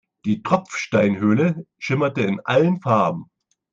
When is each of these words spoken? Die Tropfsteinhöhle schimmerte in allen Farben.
Die 0.25 0.41
Tropfsteinhöhle 0.41 1.67
schimmerte 1.77 2.21
in 2.21 2.39
allen 2.43 2.81
Farben. 2.81 3.29